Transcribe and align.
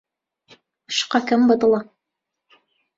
شوقەکەم 0.95 1.41
بەدڵە. 1.49 1.79